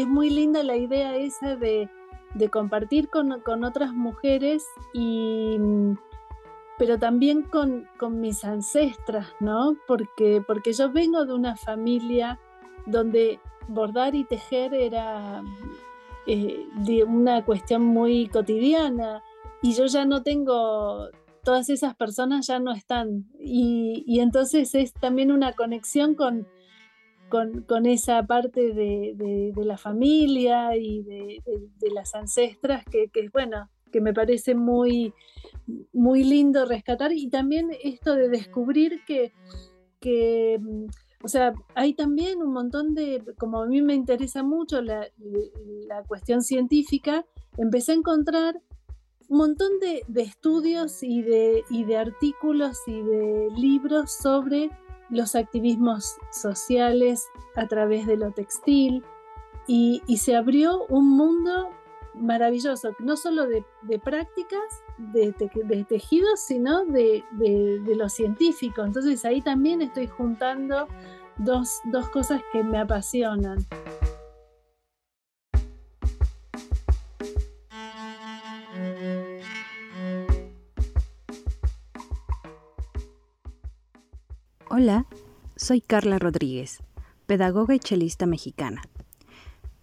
[0.00, 1.88] es muy linda la idea esa de,
[2.50, 5.58] compartir con, otras mujeres y
[6.78, 7.86] pero también con,
[8.20, 9.76] mis ancestras, ¿no?
[9.86, 12.38] Porque, porque yo vengo de una familia
[12.86, 15.42] donde bordar y tejer era
[16.26, 19.22] eh, de una cuestión muy cotidiana
[19.62, 21.08] y yo ya no tengo,
[21.44, 26.46] todas esas personas ya no están y, entonces es también una conexión con,
[27.30, 31.42] con, esa parte de, la familia y de,
[31.94, 35.14] las ancestras que, que, bueno, que me parece muy,
[35.92, 37.12] muy lindo rescatar.
[37.12, 39.32] Y también esto de descubrir que,
[40.00, 40.60] que
[41.22, 45.06] o sea, hay también un montón de, como a mí me interesa mucho la,
[46.08, 47.26] cuestión científica,
[47.58, 48.60] empecé a encontrar
[49.28, 54.70] un montón de, estudios y de, de artículos y de libros sobre
[55.10, 59.04] los activismos sociales a través de lo textil
[59.66, 61.70] y, se abrió un mundo
[62.14, 63.64] maravilloso, no solo de,
[64.00, 65.32] prácticas de,
[65.88, 67.24] tejidos, sino de,
[67.96, 68.84] lo científico.
[68.84, 70.88] Entonces ahí también estoy juntando
[71.38, 71.80] dos,
[72.12, 73.58] cosas que me apasionan.
[84.82, 85.04] Hola,
[85.56, 86.78] soy Carla Rodríguez,
[87.26, 88.80] pedagoga y chelista mexicana.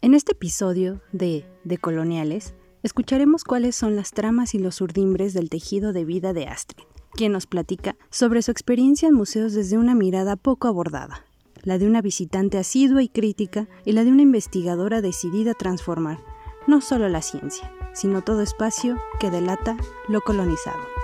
[0.01, 5.51] En este episodio de De Coloniales, escucharemos cuáles son las tramas y los urdimbres del
[5.51, 9.93] tejido de vida de Astrid, quien nos platica sobre su experiencia en museos desde una
[9.93, 11.23] mirada poco abordada,
[11.61, 16.17] la de una visitante asidua y crítica y la de una investigadora decidida a transformar
[16.65, 19.77] no solo la ciencia, sino todo espacio que delata
[20.09, 20.96] lo colonizado.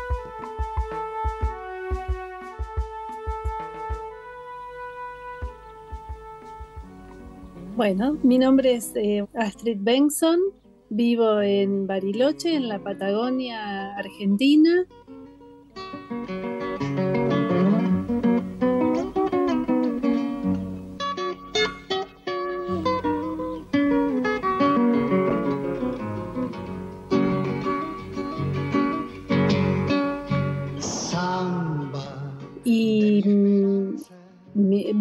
[7.75, 10.39] Bueno, mi nombre es eh, Astrid Benson,
[10.89, 14.85] vivo en Bariloche, en la Patagonia, Argentina.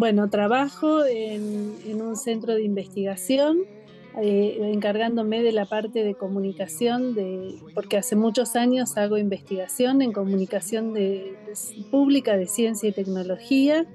[0.03, 3.59] Bueno, trabajo en, un centro de investigación,
[4.21, 10.11] eh, encargándome de la parte de comunicación, de, porque hace muchos años hago investigación en
[10.11, 11.37] comunicación de,
[11.89, 13.85] pública de ciencia y tecnología.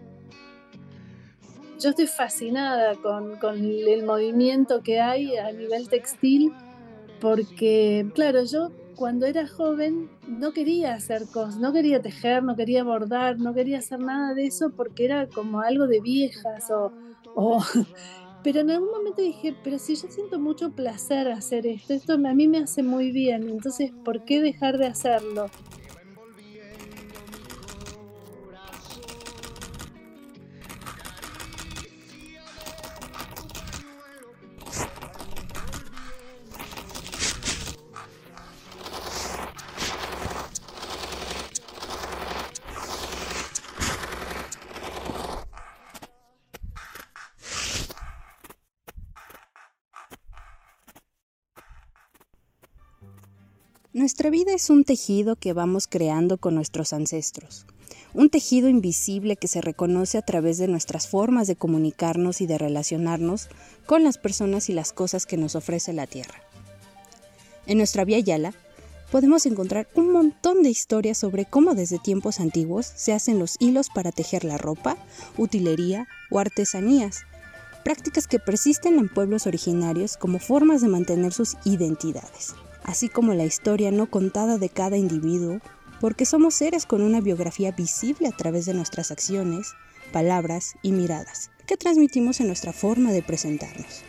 [1.79, 6.55] Yo estoy fascinada con, con el movimiento que hay a nivel textil,
[7.19, 12.85] porque, claro, yo cuando era joven no quería hacer cosas, no quería tejer, no quería
[12.85, 16.93] bordar, no quería hacer nada de eso porque era como algo de viejas o,
[18.43, 22.19] pero en algún momento dije, pero si yo siento mucho placer hacer esto, esto a
[22.35, 25.53] mí me hace muy bien, entonces ¿por qué dejar de hacerlo?
[53.99, 57.67] Nuestra vida es un tejido que vamos creando con nuestros ancestros,
[58.15, 62.59] un tejido invisible que se reconoce a través de nuestras formas de comunicarnos y de
[62.59, 63.49] relacionarnos
[63.87, 66.41] con las personas y las cosas que nos ofrece la Tierra.
[67.67, 68.55] En nuestra Vía Yala
[69.11, 73.89] podemos encontrar un montón de historias sobre cómo desde tiempos antiguos se hacen los hilos
[73.93, 74.97] para tejer la ropa,
[75.37, 77.23] utilería o artesanías,
[77.83, 82.55] prácticas que persisten en pueblos originarios como formas de mantener sus identidades
[82.89, 85.61] así como la historia no contada de cada individuo,
[86.01, 89.75] porque somos seres con una biografía visible a través de nuestras acciones,
[90.11, 94.01] palabras y miradas, que transmitimos en nuestra forma de presentarnos.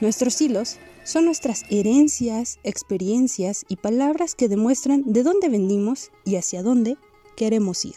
[0.00, 6.62] Nuestros hilos son nuestras herencias, experiencias y palabras que demuestran de dónde venimos y hacia
[6.62, 6.96] dónde
[7.36, 7.96] queremos ir.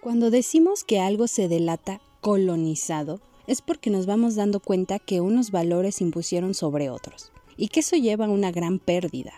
[0.00, 5.52] Cuando decimos que algo se delata colonizado, es porque nos vamos dando cuenta que unos
[5.52, 9.32] valores impusieron sobre otros y que eso lleva a una gran pérdida.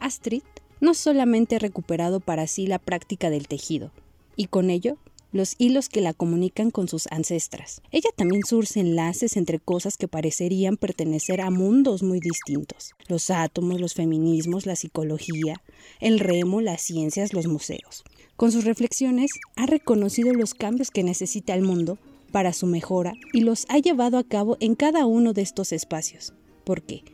[0.00, 0.42] Astrid
[0.80, 3.92] no solamente ha recuperado para sí la práctica del tejido,
[4.36, 4.98] y con ello
[5.32, 7.80] los hilos que la comunican con sus ancestras.
[7.90, 12.92] Ella también surce enlaces entre cosas que parecerían pertenecer a mundos muy distintos.
[13.08, 15.62] Los átomos, los feminismos, la psicología,
[16.00, 18.04] el remo, las ciencias, los museos.
[18.36, 21.98] Con sus reflexiones ha reconocido los cambios que necesita el mundo
[22.30, 26.34] para su mejora y los ha llevado a cabo en cada uno de estos espacios.
[26.64, 27.04] Porque,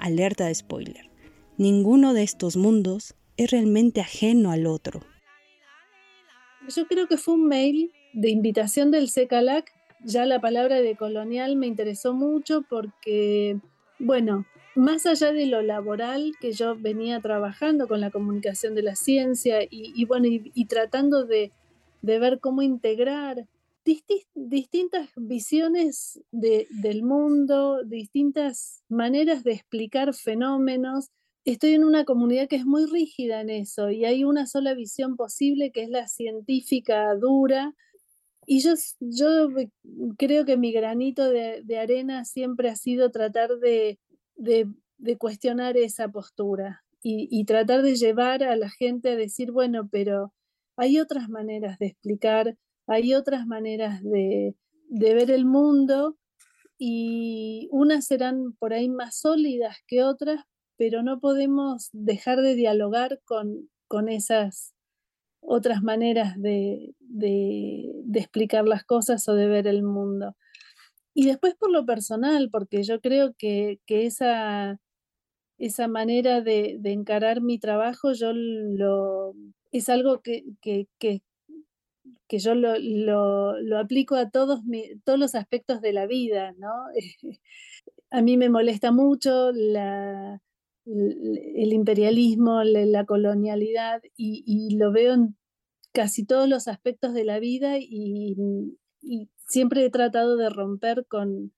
[0.00, 1.10] alerta de spoiler,
[1.56, 5.00] ninguno de estos mundos es realmente ajeno al otro.
[6.74, 9.72] Yo creo que fue un mail de invitación del CECALAC.
[10.04, 13.58] Ya la palabra de colonial me interesó mucho porque,
[13.98, 18.94] bueno, más allá de lo laboral que yo venía trabajando con la comunicación de la
[18.94, 21.52] ciencia y, bueno, y, tratando de,
[22.02, 23.46] ver cómo integrar
[23.84, 31.10] distintas visiones del mundo, distintas maneras de explicar fenómenos.
[31.44, 35.16] Estoy en una comunidad que es muy rígida en eso y hay una sola visión
[35.16, 37.74] posible que es la científica dura.
[38.46, 38.74] Y yo,
[40.18, 43.98] creo que mi granito de arena siempre ha sido tratar de,
[45.18, 50.32] cuestionar esa postura y, tratar de llevar a la gente a decir, bueno, pero
[50.76, 52.56] hay otras maneras de explicar,
[52.90, 54.56] hay otras maneras de,
[54.88, 56.16] ver el mundo
[56.76, 60.44] y unas serán por ahí más sólidas que otras,
[60.76, 64.74] pero no podemos dejar de dialogar con, con esas
[65.40, 66.96] otras maneras de,
[68.12, 70.34] explicar las cosas o de ver el mundo.
[71.14, 74.80] Y después por lo personal, porque yo creo que, esa,
[75.58, 79.34] esa manera de, encarar mi trabajo, yo lo,
[79.70, 81.22] es algo que, que,
[82.28, 84.60] yo lo, lo, aplico a todos,
[85.04, 86.70] todos los aspectos de la vida, ¿no?
[88.10, 90.40] a mí me molesta mucho la,
[90.86, 95.36] el imperialismo, la, colonialidad, y, lo veo en
[95.92, 98.36] casi todos los aspectos de la vida y,
[99.02, 101.52] y siempre he tratado de romper con,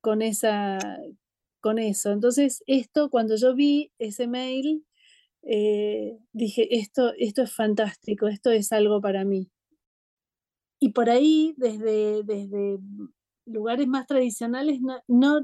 [0.00, 0.78] con, esa,
[1.60, 2.12] con eso.
[2.12, 4.84] Entonces, esto, cuando yo vi ese mail,
[5.46, 9.48] eh, dije, esto, esto es fantástico, esto es algo para mí.
[10.78, 12.78] Y por ahí, desde, desde
[13.46, 15.40] lugares más tradicionales, no,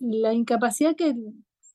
[0.00, 1.14] la incapacidad que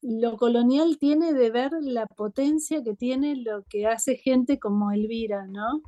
[0.02, 5.46] lo colonial tiene de ver la potencia que tiene lo que hace gente como Elvira,
[5.46, 5.84] ¿no?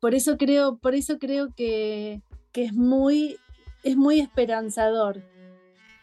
[0.00, 2.22] por eso creo, por eso creo que,
[2.54, 3.36] es, muy,
[3.82, 5.22] es muy esperanzador.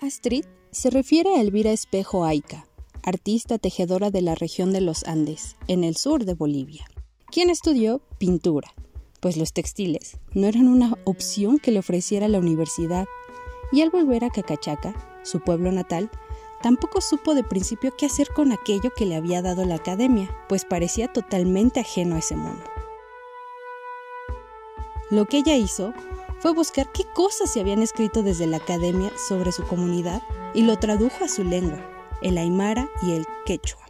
[0.02, 2.68] Astrid se refiere a Elvira Espejo Aica,
[3.04, 6.86] artista tejedora de la región de los Andes, en el sur de Bolivia,
[7.32, 8.74] quien estudió pintura,
[9.20, 10.18] pues los textiles.
[10.34, 13.06] No eran una opción que le ofreciera la universidad,
[13.72, 16.10] y al volver a Cacachaca, su pueblo natal,
[16.62, 20.64] tampoco supo de principio qué hacer con aquello que le había dado la academia, pues
[20.64, 22.64] parecía totalmente ajeno a ese mundo.
[25.10, 25.94] Lo que ella hizo
[26.40, 30.22] fue buscar qué cosas se habían escrito desde la academia sobre su comunidad
[30.54, 31.93] y lo tradujo a su lengua,
[32.24, 33.82] el aymara y el quechua.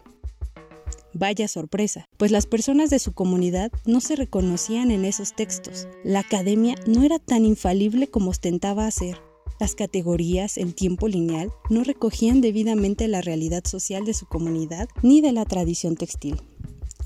[1.13, 5.87] Vaya sorpresa, pues las personas de su comunidad no se reconocían en esos textos.
[6.03, 9.21] La academia no era tan infalible como ostentaba hacer.
[9.59, 15.21] Las categorías en tiempo lineal no recogían debidamente la realidad social de su comunidad ni
[15.21, 16.41] de la tradición textil.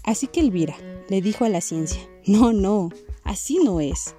[0.03, 0.77] Así que Elvira
[1.09, 2.89] le dijo a la ciencia, no, no,
[3.27, 4.15] Así no es.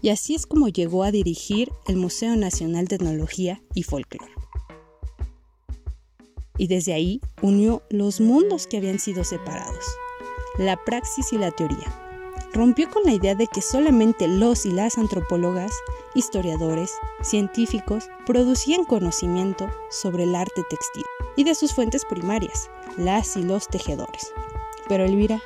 [0.00, 4.32] Y así es como llegó a dirigir el Museo Nacional de Etnología y Folklore.
[6.58, 9.84] Y desde ahí unió los mundos que habían sido separados,
[10.58, 12.02] la praxis y la teoría.
[12.52, 15.72] Rompió con la idea de que solamente los y las antropólogas,
[16.14, 21.04] historiadores, científicos producían conocimiento sobre el arte textil
[21.36, 24.32] y de sus fuentes primarias, las y los tejedores.
[24.88, 25.42] Pero Elvira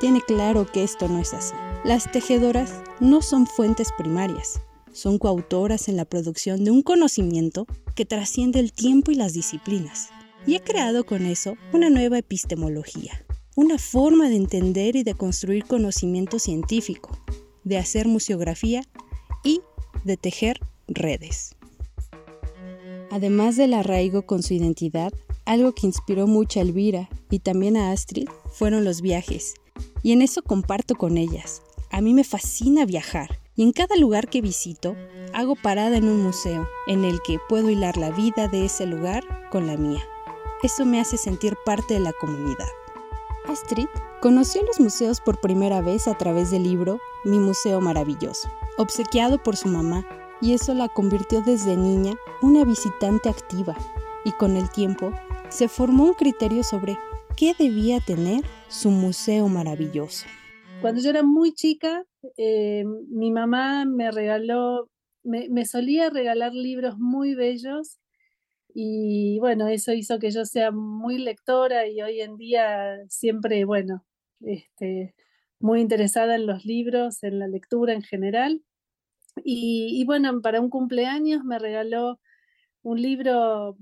[0.00, 1.54] tiene claro que esto no es así.
[1.84, 4.60] Las tejedoras no son fuentes primarias,
[4.92, 10.08] son coautoras en la producción de un conocimiento que trasciende el tiempo y las disciplinas.
[10.46, 13.24] Y ha creado con eso una nueva epistemología,
[13.56, 17.18] una forma de entender y de construir conocimiento científico,
[17.64, 18.82] de hacer museografía
[19.42, 19.60] y
[20.04, 21.56] de tejer redes.
[23.10, 25.12] Además del arraigo con su identidad,
[25.44, 29.54] algo que inspiró mucho a Elvira y también a Astrid fueron los viajes,
[30.02, 34.28] y en eso comparto con ellas, a mí me fascina viajar y en cada lugar
[34.28, 34.96] que visito
[35.32, 39.24] hago parada en un museo en el que puedo hilar la vida de ese lugar
[39.50, 40.02] con la mía.
[40.62, 42.68] Eso me hace sentir parte de la comunidad.
[43.46, 43.88] Astrid
[44.20, 48.48] conoció los museos por primera vez a través del libro Mi Museo Maravilloso,
[48.78, 50.06] obsequiado por su mamá,
[50.40, 53.76] y eso la convirtió desde niña una visitante activa,
[54.24, 55.12] y con el tiempo
[55.48, 56.98] se formó un criterio sobre
[57.36, 60.26] qué debía tener su museo maravilloso.
[60.80, 62.04] Cuando yo era muy chica,
[62.36, 64.90] eh, mi mamá me regaló,
[65.22, 67.98] me, solía regalar libros muy bellos
[68.78, 74.04] y bueno, eso hizo que yo sea muy lectora y hoy en día siempre, bueno,
[74.40, 75.14] este,
[75.58, 78.62] muy interesada en los libros, en la lectura en general.
[79.42, 82.20] Y, bueno, para un cumpleaños me regaló
[82.82, 83.78] un libro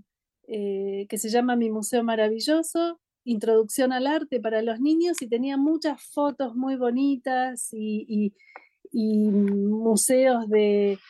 [0.47, 5.57] eh, que se llama Mi Museo Maravilloso, Introducción al Arte para los Niños, y tenía
[5.57, 8.33] muchas fotos muy bonitas y,
[8.93, 11.01] museos de,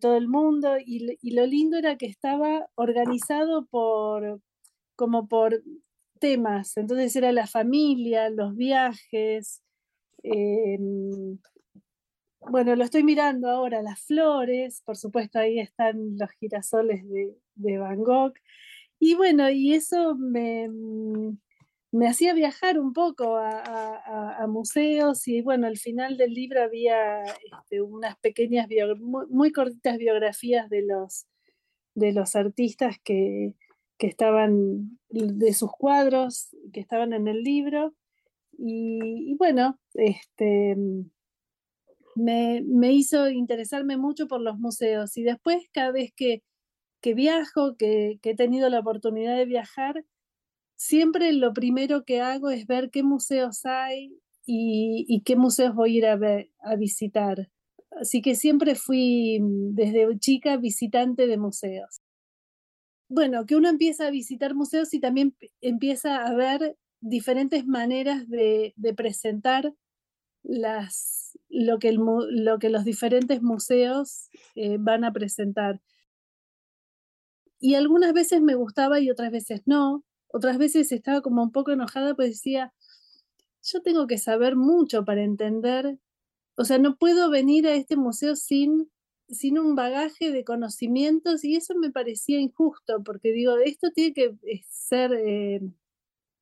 [0.00, 0.76] todo el mundo.
[0.78, 4.40] Y, y, lo lindo era que estaba organizado por,
[4.96, 5.62] como por
[6.18, 6.76] temas.
[6.76, 9.62] Entonces era la familia, los viajes.
[10.22, 11.38] Em,
[12.40, 18.02] bueno, lo estoy mirando ahora, las flores, por supuesto ahí están los girasoles de, Van
[18.02, 18.34] Gogh.
[18.98, 20.68] Y bueno, y eso me,
[21.92, 27.82] me hacía viajar un poco a, museos y bueno, al final del libro había este,
[27.82, 28.68] unas pequeñas,
[29.00, 31.26] muy, muy, cortitas biografías de los,
[31.94, 33.54] de los artistas que,
[33.98, 37.94] que estaban, de sus cuadros que estaban en el libro.
[38.58, 40.76] Y, bueno, este,
[42.14, 45.16] me, hizo interesarme mucho por los museos.
[45.16, 46.42] Y después, cada vez que,
[47.14, 50.04] viajo, que, he tenido la oportunidad de viajar,
[50.76, 55.98] siempre lo primero que hago es ver qué museos hay y, qué museos voy a
[55.98, 57.50] ir a, visitar.
[57.90, 62.00] Así que siempre fui desde chica visitante de museos
[63.08, 68.74] bueno, que uno empieza a visitar museos y también empieza a ver diferentes maneras de,
[68.96, 69.74] presentar
[70.42, 75.80] las, lo, que lo que los diferentes museos eh, van a presentar.
[77.60, 80.04] Y algunas veces me gustaba y otras veces no.
[80.28, 82.72] Otras veces estaba como un poco enojada, pues decía,
[83.62, 85.98] yo tengo que saber mucho para entender,
[86.56, 88.90] o sea, no puedo venir a este museo sin
[89.28, 94.36] sin un bagaje de conocimientos y eso me parecía injusto, porque digo, esto tiene que
[94.44, 95.60] eh, ser, eh,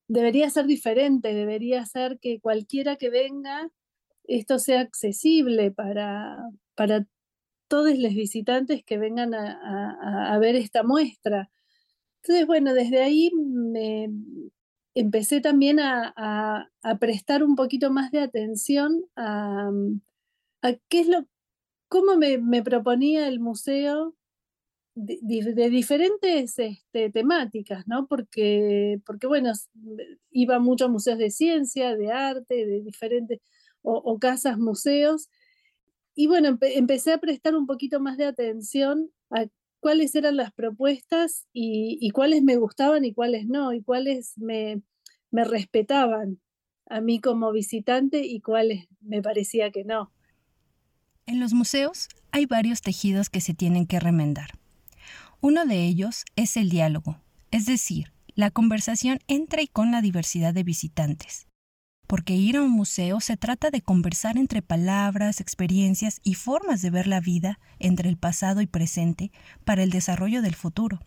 [0.09, 3.71] debería ser diferente, debería ser que cualquiera que venga,
[4.25, 7.07] esto sea accesible para, para
[7.69, 11.51] todos los visitantes que vengan a, ver esta muestra.
[12.25, 14.09] Entonces, bueno, desde ahí me
[14.95, 19.71] empecé también a, prestar un poquito más de atención a,
[20.89, 21.27] qué es lo
[21.89, 24.17] cómo me, proponía el museo
[24.95, 28.07] de, diferentes este, temáticas, ¿no?
[28.07, 29.53] Porque, porque, bueno,
[30.31, 33.41] iba mucho a museos de ciencia, de arte, de diferentes,
[33.83, 35.29] o, casas, museos,
[36.15, 39.47] y bueno, empecé a prestar un poquito más de atención a
[39.85, 44.81] cuáles eran las propuestas y, cuáles me gustaban y cuáles no, y cuáles me,
[45.31, 46.41] me respetaban
[46.87, 50.11] a mí como visitante y cuáles me parecía que no.
[51.27, 54.53] En los museos hay varios tejidos que se tienen que remendar.
[55.43, 57.19] Uno de ellos es el diálogo,
[57.51, 61.47] es decir, la conversación entre y con la diversidad de visitantes.
[62.15, 66.91] Porque ir a un museo se trata de conversar entre palabras, experiencias y formas de
[66.91, 69.33] ver la vida entre el pasado y presente
[69.65, 71.01] para el desarrollo del futuro.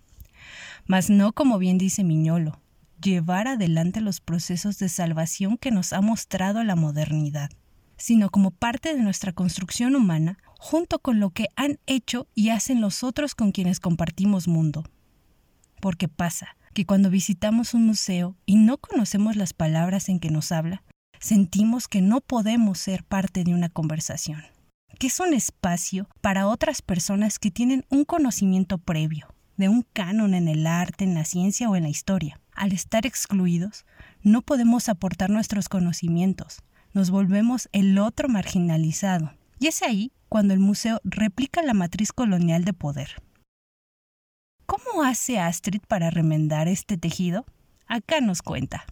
[0.86, 2.60] Mas no como bien dice Miñolo,
[3.02, 7.52] llevar adelante los procesos de salvación que nos ha mostrado la modernidad
[7.96, 12.82] sino como parte de nuestra construcción humana, junto con lo que han hecho y hacen
[12.82, 14.84] los otros con quienes compartimos mundo.
[15.80, 20.52] Porque pasa que cuando visitamos un museo y no conocemos las palabras en que nos
[20.52, 20.84] habla,
[21.20, 24.44] sentimos que no podemos ser parte de una conversación,
[25.00, 30.34] que es un espacio para otras personas que tienen un conocimiento previo, de un canon
[30.34, 32.40] en el arte, en la ciencia o en la historia.
[32.54, 33.86] Al estar excluidos,
[34.22, 36.60] no podemos aportar nuestros conocimientos,
[36.94, 39.32] nos volvemos el otro marginalizado.
[39.60, 43.22] Y es ahí cuando el museo replica la matriz colonial de poder.
[44.66, 47.46] ¿Cómo hace Astrid para remendar este tejido?
[47.88, 48.86] Acá nos cuenta.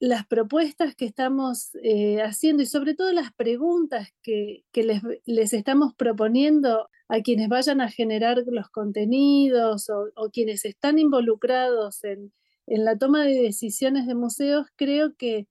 [0.00, 6.88] Las propuestas que estamos eh, haciendo y sobre todo las preguntas que, les, estamos proponiendo
[7.08, 12.32] a quienes vayan a generar los contenidos o, quienes están involucrados en,
[12.66, 15.48] en la toma de decisiones de museos, creo que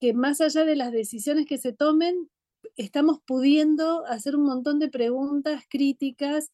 [0.00, 2.30] que más allá de las decisiones que se tomen,
[2.76, 6.50] estamos pudiendo hacer un montón de preguntas críticas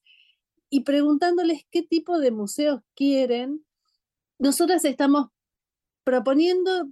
[0.69, 3.65] y preguntándoles qué tipo de museos quieren.
[4.39, 5.29] Nosotras estamos
[6.03, 6.91] proponiendo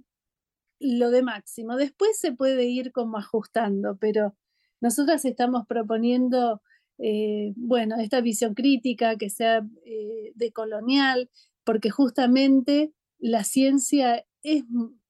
[0.79, 1.75] lo de máximo.
[1.75, 4.35] Después se puede ir como ajustando, pero
[4.81, 6.61] nosotras estamos proponiendo,
[6.97, 11.29] eh, bueno, esta visión crítica que sea eh, decolonial,
[11.63, 14.63] porque justamente la ciencia es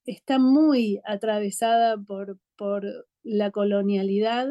[0.05, 2.39] está muy atravesada por,
[3.23, 4.47] la colonialidad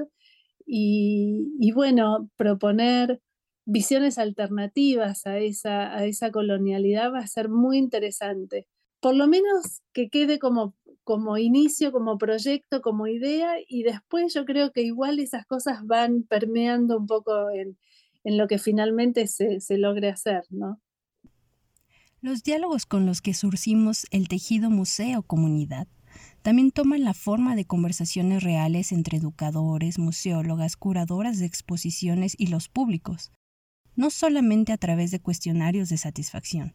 [0.67, 3.23] y, bueno, proponer
[3.65, 8.67] visiones alternativas a esa, a esa colonialidad va a ser muy interesante.
[9.01, 14.45] Por lo menos que quede como, como inicio, como proyecto, como idea, y después yo
[14.45, 17.77] creo que igual esas cosas van permeando un poco en,
[18.25, 20.81] lo que finalmente se, se logre hacer, ¿no?
[22.23, 25.87] Los diálogos con los que surcimos el tejido museo-comunidad
[26.41, 32.69] también toman la forma de conversaciones reales entre educadores, museólogas, curadoras de exposiciones y los
[32.69, 33.31] públicos,
[33.97, 36.75] no solamente a través de cuestionarios de satisfacción,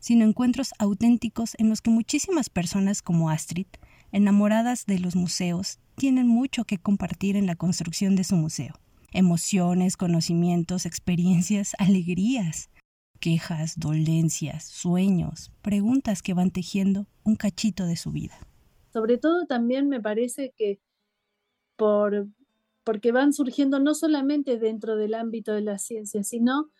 [0.00, 3.66] sino encuentros auténticos en los que muchísimas personas como Astrid,
[4.12, 8.74] enamoradas de los museos, tienen mucho que compartir en la construcción de su museo.
[9.12, 12.70] Emociones, conocimientos, experiencias, alegrías,
[13.20, 18.34] quejas, dolencias, sueños, preguntas que van tejiendo un cachito de su vida.
[18.92, 20.80] Sobre todo también me parece que
[21.76, 22.28] por,
[22.84, 26.70] porque van surgiendo no solamente dentro del ámbito de la ciencia, sino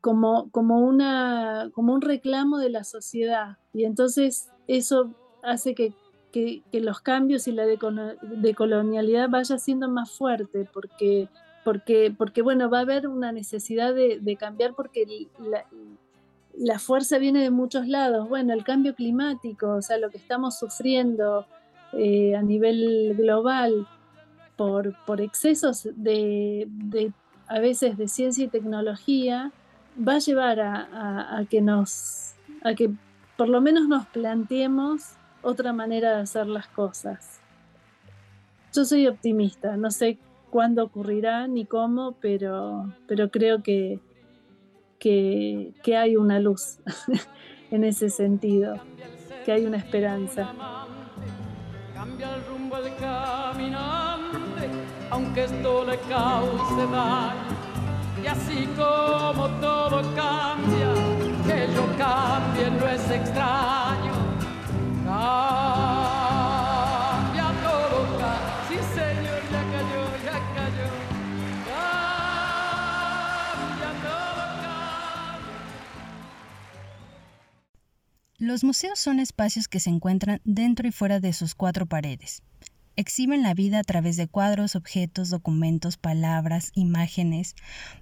[0.00, 3.58] como, como, una, como un reclamo de la sociedad.
[3.72, 5.10] Y entonces eso
[5.42, 5.92] hace que,
[6.32, 11.28] que, los cambios y la decolonialidad vaya siendo más fuerte, porque
[11.68, 15.28] porque, porque bueno, va a haber una necesidad de, cambiar porque
[16.56, 18.26] la, fuerza viene de muchos lados.
[18.26, 21.44] Bueno, el cambio climático, o sea, lo que estamos sufriendo
[21.92, 23.86] eh, a nivel global
[24.56, 26.66] por, por excesos de,
[27.48, 29.52] a veces de ciencia y tecnología,
[29.98, 32.90] va a llevar a, que nos, a que
[33.36, 37.40] por lo menos nos planteemos otra manera de hacer las cosas.
[38.74, 40.18] Yo soy optimista, no sé
[40.50, 44.00] cuándo ocurrirá ni cómo, pero, pero creo que,
[44.98, 46.78] que, que hay una luz
[47.70, 48.76] en ese sentido,
[49.44, 50.52] que hay una esperanza.
[51.94, 54.70] Cambia el rumbo del caminante,
[55.10, 57.47] aunque esto le cause daño.
[58.22, 60.92] Y así como todo cambia,
[61.46, 63.88] que yo cambie no es extraño.
[78.40, 82.42] Los museos son espacios que se encuentran dentro y fuera de sus cuatro paredes.
[82.98, 87.54] Exhiben la vida a través de cuadros, objetos, documentos, palabras, imágenes,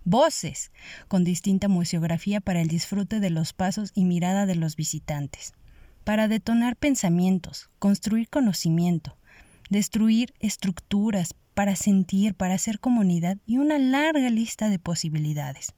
[0.07, 0.73] voces,
[1.07, 5.53] con distinta museografía para el disfrute de los pasos y mirada de los visitantes,
[6.03, 9.19] para detonar pensamientos, construir conocimiento,
[9.69, 15.75] destruir estructuras, para sentir, para hacer comunidad y una larga lista de posibilidades.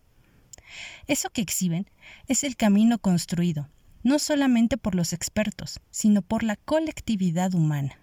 [1.09, 1.91] Eso que exhiben
[2.29, 3.69] es el camino construido,
[4.05, 7.99] no solamente por los expertos, sino por la colectividad humana.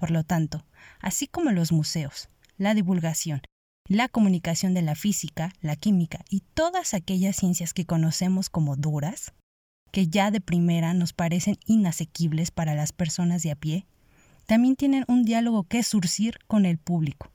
[0.00, 0.64] Por lo tanto,
[0.98, 3.42] así como los museos, la divulgación,
[3.86, 9.34] la comunicación de la física, la química y todas aquellas ciencias que conocemos como duras,
[9.92, 13.86] que ya de primera nos parecen inasequibles para las personas de a pie,
[14.46, 17.30] también tienen un diálogo que surcir con el público.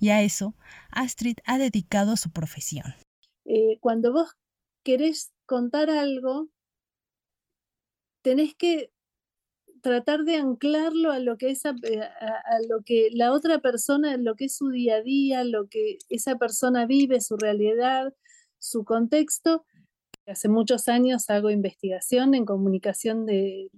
[0.00, 0.54] Y a eso
[0.90, 2.94] Astrid ha dedicado su profesión.
[3.44, 4.34] Eh, cuando vos
[4.82, 6.48] querés contar algo,
[8.22, 8.92] tenés que
[9.82, 14.34] tratar de anclarlo a lo que esa, eh, a, lo que la otra persona, lo
[14.36, 18.14] que es su día a día, lo que esa persona vive, su realidad,
[18.58, 19.64] su contexto.
[20.26, 23.70] Hace muchos años hago investigación en comunicación de,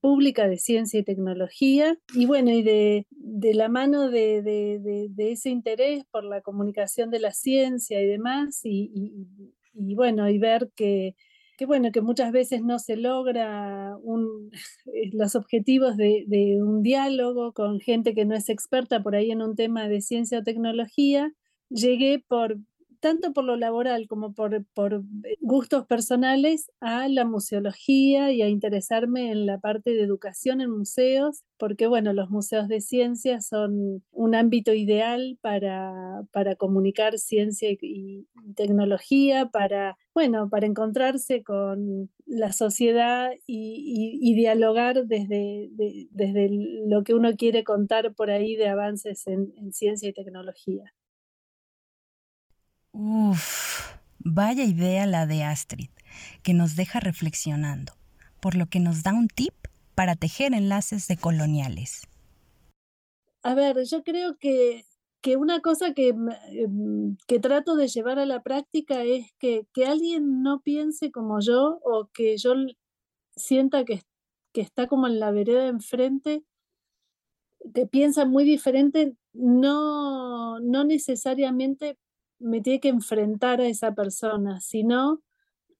[0.00, 3.06] pública de ciencia y tecnología y bueno, y de,
[3.54, 10.28] la mano de, ese interés por la comunicación de la ciencia y demás, y bueno,
[10.28, 11.16] y ver que,
[11.56, 13.96] que bueno, que muchas veces no se logra
[14.86, 19.30] eh, los objetivos de, de, un diálogo con gente que no es experta por ahí
[19.30, 21.32] en un tema de ciencia o tecnología,
[21.70, 22.56] llegué por
[23.00, 25.02] tanto por lo laboral como por, por,
[25.40, 31.44] gustos personales a la museología y a interesarme en la parte de educación en museos,
[31.58, 38.26] porque bueno, los museos de ciencia son un ámbito ideal para, para comunicar ciencia y,
[38.54, 45.70] tecnología, para, bueno, para encontrarse con la sociedad y, dialogar desde,
[46.10, 46.50] desde
[46.86, 50.92] lo que uno quiere contar por ahí de avances en ciencia y tecnología.
[52.98, 55.90] Uf, vaya idea la de Astrid,
[56.42, 57.92] que nos deja reflexionando,
[58.40, 59.52] por lo que nos da un tip
[59.94, 62.08] para tejer enlaces de coloniales.
[63.42, 64.86] A ver, yo creo que,
[65.20, 69.84] que una cosa que, em, que, trato de llevar a la práctica es que, que,
[69.84, 72.54] alguien no piense como yo o que yo
[73.36, 74.04] sienta que,
[74.54, 76.44] que está como en la vereda enfrente,
[77.74, 81.98] que piensa muy diferente, no, no necesariamente
[82.38, 85.22] me tiene que enfrentar a esa persona, sino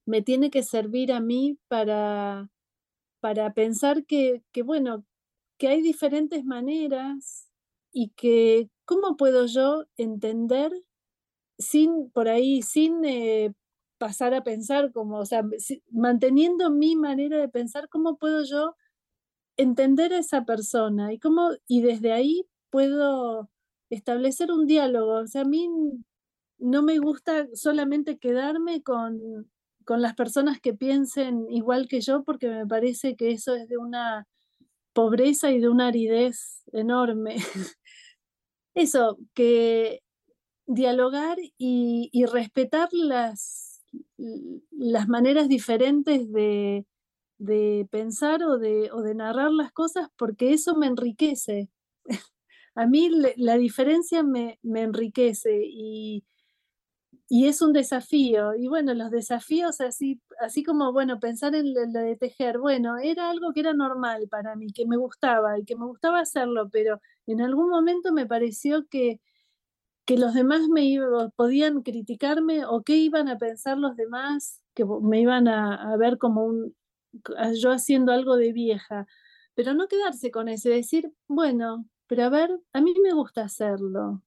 [0.06, 2.50] me tiene que servir a mí para,
[3.20, 5.04] para pensar que, bueno,
[5.58, 7.48] que hay diferentes maneras
[7.92, 10.72] y que cómo puedo yo entender
[11.58, 13.54] sin, por ahí, sin eh,
[13.98, 15.42] pasar a pensar como, o sea,
[15.90, 18.76] manteniendo mi manera de pensar, cómo puedo yo
[19.56, 23.50] entender a esa persona y cómo, y desde ahí puedo
[23.90, 25.14] establecer un diálogo.
[25.20, 25.68] O sea, a mí
[26.58, 29.50] no me gusta solamente quedarme con,
[29.84, 33.78] con las personas que piensen igual que yo, porque me parece que eso es de
[33.78, 34.26] una
[34.92, 37.36] pobreza y de una aridez enorme.
[38.74, 40.02] Eso, que
[40.66, 43.82] dialogar y, respetar las,
[44.70, 46.84] las maneras diferentes de,
[47.90, 51.70] pensar o de, o de narrar las cosas, porque eso me enriquece.
[52.74, 56.24] A mí la diferencia me, me enriquece y,
[57.28, 58.54] y es un desafío.
[58.54, 63.30] Y bueno, los desafíos, así, así como, bueno, pensar en lo de tejer, bueno, era
[63.30, 67.00] algo que era normal para mí, que me gustaba y que me gustaba hacerlo, pero
[67.26, 69.20] en algún momento me pareció que,
[70.06, 70.98] que los demás me
[71.36, 76.18] podían criticarme o qué iban a pensar los demás, que me iban a, a ver
[76.18, 76.76] como un,
[77.60, 79.06] yo haciendo algo de vieja,
[79.54, 84.22] pero no quedarse con ese, decir, bueno, pero a ver, a mí me gusta hacerlo.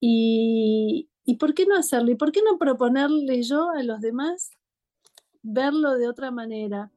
[0.00, 2.10] Y, ¿Y por qué no hacerlo?
[2.10, 4.50] ¿Y por qué no proponerle yo a los demás
[5.42, 6.90] verlo de otra manera?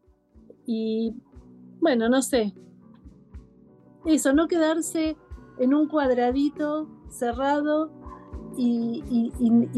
[0.65, 1.13] Y
[1.79, 2.53] bueno, no sé.
[4.05, 5.17] Eso, no quedarse
[5.59, 7.91] en un cuadradito cerrado
[8.57, 9.03] y,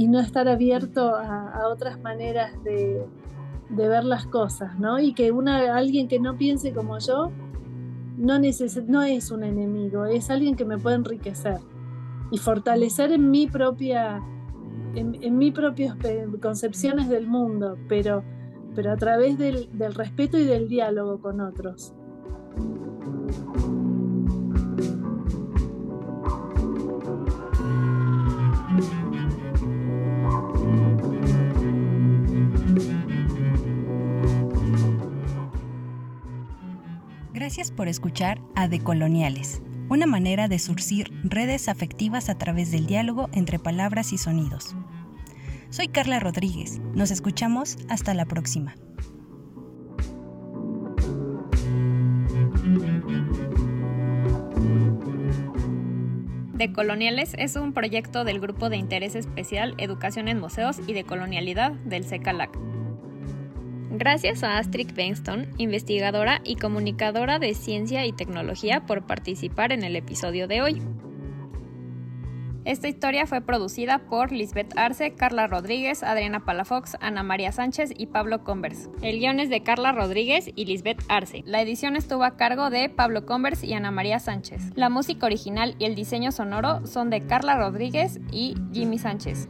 [0.07, 3.05] no estar abierto a, otras maneras de,
[3.69, 4.99] ver las cosas, ¿no?
[4.99, 7.31] Y que una, alguien que no piense como yo
[8.17, 8.39] no,
[8.87, 11.59] no es un enemigo, es alguien que me puede enriquecer
[12.31, 14.21] y fortalecer en mi propia
[14.95, 15.95] en, mis propias
[16.41, 18.23] concepciones del mundo, pero,
[18.75, 21.93] pero a través del, del respeto y del diálogo con otros.
[37.33, 43.29] Gracias por escuchar a Decoloniales una manera de surcir redes afectivas a través del diálogo
[43.33, 44.75] entre palabras y sonidos.
[45.69, 48.75] Soy Carla Rodríguez, nos escuchamos hasta la próxima.
[56.53, 61.71] Decoloniales es un proyecto del Grupo de Interés Especial Educación en Museos y de Colonialidad
[61.71, 62.57] del CECALAC.
[63.89, 69.95] Gracias a Astrid Benston, investigadora y comunicadora de ciencia y tecnología, por participar en el
[69.95, 70.81] episodio de hoy.
[72.67, 78.07] Esta historia fue producida por Lisbeth Arce, Carla Rodríguez, Adriana Palafox, Ana María Sánchez y
[78.07, 78.89] Pablo Convers.
[79.01, 81.43] El guion es de Carla Rodríguez y Lisbeth Arce.
[81.45, 84.73] La edición estuvo a cargo de Pablo Convers y Ana María Sánchez.
[84.75, 89.47] La música original y el diseño sonoro son de Carla Rodríguez y Jimmy Sánchez.